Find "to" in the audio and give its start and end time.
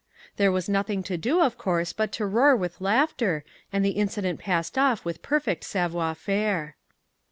1.03-1.15, 2.13-2.25